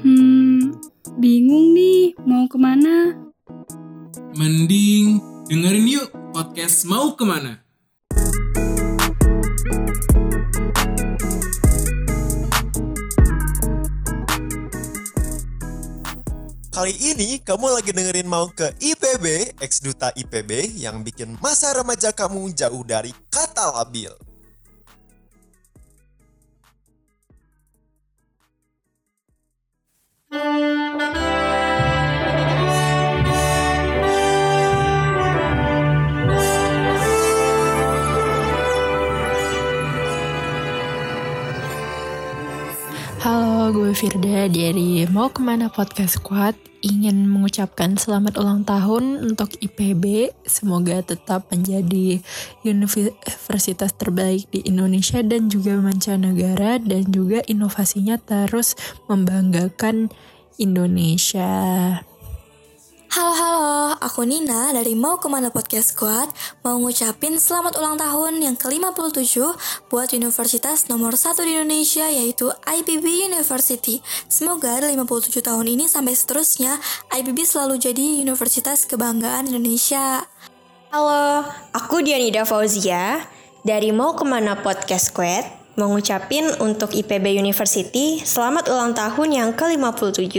[0.00, 0.72] Hmm,
[1.20, 3.12] bingung nih mau ke mana?
[4.32, 7.60] Mending dengerin yuk podcast Mau Ke mana.
[16.72, 22.08] Kali ini kamu lagi dengerin mau ke IPB, ex duta IPB yang bikin masa remaja
[22.08, 24.29] kamu jauh dari kata labil.
[30.30, 30.69] Thank you.
[43.70, 50.34] Gue Firda dari Mau Ke mana Podcast Squad ingin mengucapkan selamat ulang tahun untuk IPB.
[50.42, 52.18] Semoga tetap menjadi
[52.66, 58.74] universitas terbaik di Indonesia dan juga mancanegara dan juga inovasinya terus
[59.06, 60.10] membanggakan
[60.58, 62.09] Indonesia.
[63.10, 66.30] Halo halo, aku Nina dari Mau Ke mana Podcast Squad.
[66.62, 69.34] Mau ngucapin selamat ulang tahun yang ke-57
[69.90, 73.98] buat universitas nomor 1 di Indonesia yaitu IPB University.
[74.30, 76.78] Semoga dari 57 tahun ini sampai seterusnya
[77.10, 80.22] IPB selalu jadi universitas kebanggaan Indonesia.
[80.94, 83.26] Halo, aku Dianida Fauzia
[83.66, 89.50] dari Mau Ke mana Podcast Squad mau ngucapin untuk IPB University selamat ulang tahun yang
[89.54, 90.38] ke-57.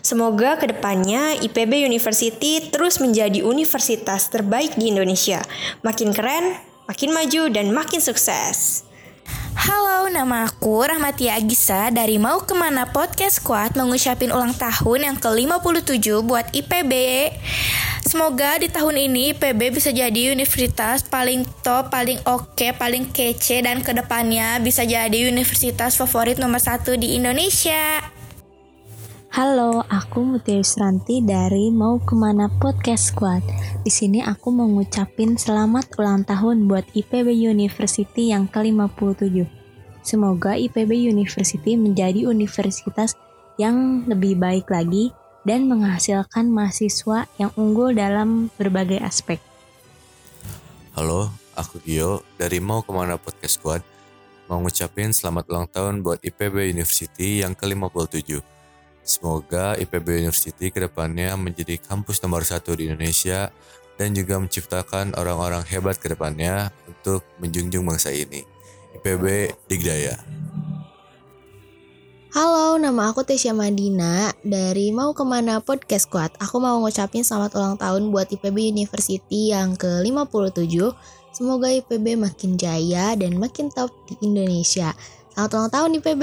[0.00, 5.44] Semoga ke depannya IPB University terus menjadi universitas terbaik di Indonesia.
[5.84, 6.56] Makin keren,
[6.88, 8.89] makin maju, dan makin sukses.
[9.58, 15.16] Halo, nama aku Rahmatia Agisa dari Mau Ke mana Podcast Squad mengucapin ulang tahun yang
[15.18, 16.92] ke-57 buat IPB.
[18.06, 23.66] Semoga di tahun ini IPB bisa jadi universitas paling top, paling oke, okay, paling kece,
[23.66, 28.19] dan ke depannya bisa jadi universitas favorit nomor satu di Indonesia.
[29.30, 33.46] Halo, aku Mutia Yusranti dari Mau Ke mana Podcast Squad.
[33.86, 39.46] Di sini aku mau selamat ulang tahun buat IPB University yang ke-57.
[40.02, 43.14] Semoga IPB University menjadi universitas
[43.54, 45.14] yang lebih baik lagi
[45.46, 49.38] dan menghasilkan mahasiswa yang unggul dalam berbagai aspek.
[50.98, 53.86] Halo, aku Gio dari Mau Ke mana Podcast Squad.
[54.50, 58.59] Mau ngucapin selamat ulang tahun buat IPB University yang ke-57.
[59.00, 63.48] Semoga IPB University ke depannya menjadi kampus nomor satu di Indonesia
[63.96, 68.44] dan juga menciptakan orang-orang hebat ke depannya untuk menjunjung bangsa ini.
[68.96, 70.16] IPB Digdaya.
[72.30, 76.30] Halo, nama aku Tesya Madina dari Mau Ke mana Podcast Squad.
[76.38, 80.78] Aku mau ngucapin selamat ulang tahun buat IPB University yang ke-57.
[81.34, 84.94] Semoga IPB makin jaya dan makin top di Indonesia.
[85.34, 86.22] Selamat ulang tahun IPB!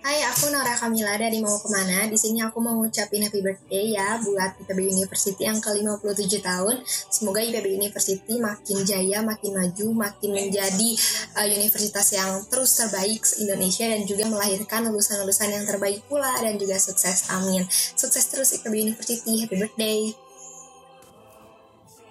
[0.00, 2.08] Hai, aku Nora Kamila dari Mau Ke mana.
[2.08, 6.80] Di sini aku mau ngucapin happy birthday ya buat IPB University yang ke-57 tahun.
[6.88, 10.90] Semoga IPB University makin jaya, makin maju, makin menjadi
[11.36, 16.80] uh, universitas yang terus terbaik se-Indonesia dan juga melahirkan lulusan-lulusan yang terbaik pula dan juga
[16.80, 17.28] sukses.
[17.28, 17.68] Amin.
[17.68, 19.44] Sukses terus IPB University.
[19.44, 20.29] Happy birthday.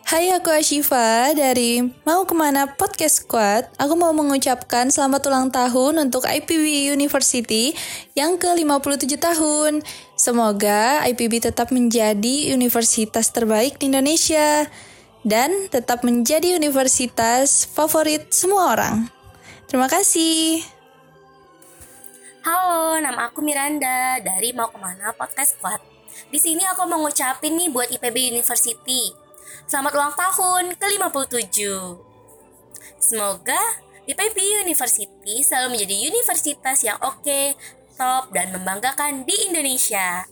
[0.10, 3.70] Hai aku Ashifa dari Mau Ke mana Podcast Squad.
[3.78, 7.78] Aku mau mengucapkan selamat ulang tahun untuk IPB University
[8.18, 9.86] yang ke-57 tahun.
[10.18, 14.66] Semoga IPB tetap menjadi universitas terbaik di Indonesia
[15.22, 19.14] Dan tetap menjadi universitas favorit semua orang.
[19.70, 20.66] Terima kasih.
[22.50, 25.86] Halo, nama aku Miranda dari Mau Ke mana Podcast Squad.
[26.34, 29.19] Di sini aku mau ngucapin nih buat IPB University
[29.70, 31.58] Selamat ulang tahun ke-57.
[33.00, 33.62] Semoga
[34.10, 37.54] IPB University selalu menjadi universitas yang oke,
[37.94, 40.26] top, dan membanggakan di Indonesia.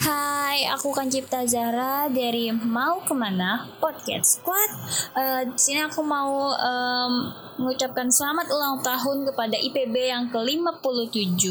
[0.00, 4.70] Hai, aku kan Cipta Zara dari Mau Ke mana Podcast Squad.
[5.12, 7.12] Uh, di sini aku mau um,
[7.60, 11.44] mengucapkan selamat ulang tahun kepada IPB yang ke-57.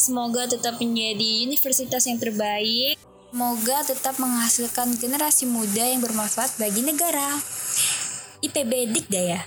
[0.00, 2.96] Semoga tetap menjadi universitas yang terbaik
[3.26, 7.34] Semoga tetap menghasilkan generasi muda yang bermanfaat bagi negara.
[8.38, 9.42] IPB Dikdaya.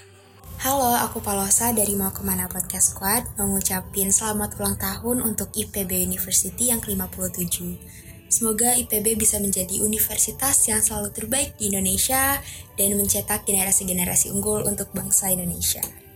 [0.60, 5.56] Halo, aku Palosa dari Mau Ke mana Podcast Squad mau ngucapin selamat ulang tahun untuk
[5.56, 7.80] IPB University yang ke-57.
[8.28, 12.36] Semoga IPB bisa menjadi universitas yang selalu terbaik di Indonesia
[12.76, 16.09] dan mencetak generasi-generasi unggul untuk bangsa Indonesia.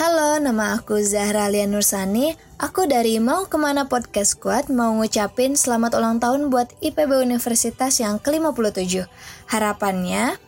[0.00, 2.32] Halo, nama aku Zahra Lian Nursani.
[2.56, 8.00] Aku dari Mau Ke mana Podcast Squad mau ngucapin selamat ulang tahun buat IPB Universitas
[8.00, 9.04] yang ke-57.
[9.52, 10.40] Harapannya,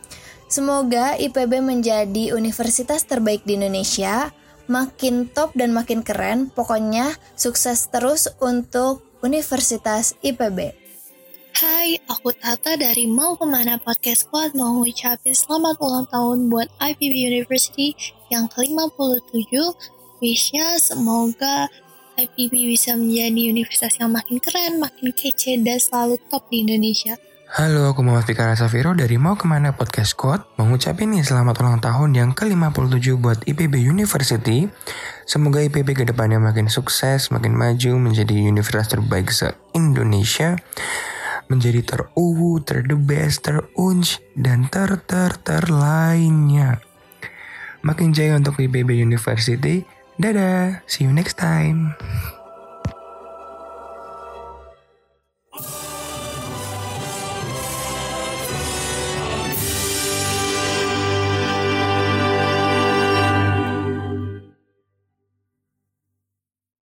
[0.49, 4.33] semoga IPB menjadi universitas terbaik di Indonesia,
[4.65, 6.49] makin top dan makin keren.
[6.49, 10.73] Pokoknya sukses terus untuk Universitas IPB.
[11.53, 16.65] Hai, aku Tata dari Mau Ke mana Podcast Squad mau ngucapin selamat ulang tahun buat
[16.81, 17.93] IPB University
[18.33, 19.53] yang ke-57.
[20.17, 21.69] Wishnya semoga
[22.17, 27.13] IPB bisa menjadi universitas yang makin keren, makin kece, dan selalu top di Indonesia.
[27.53, 31.61] Halo, aku Muhammad Fikar Safiro dari Mau Ke mana Podcast Squad Mau ngucapin nih selamat
[31.61, 34.65] ulang tahun yang ke-57 buat IPB University
[35.29, 40.57] Semoga IPB ke depannya makin sukses, makin maju, menjadi universitas terbaik se-Indonesia
[41.45, 46.81] Menjadi teruwu, ter the best, terunj, dan ter ter ter lainnya
[47.83, 49.83] Makin jaya untuk IPB University.
[50.15, 51.93] Dadah, see you next time